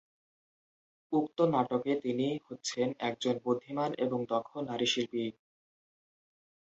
[1.13, 5.25] উক্ত নাটকে তিনি হচ্ছেন একজন বুদ্ধিমান এবং দক্ষ নারীশিল্পী।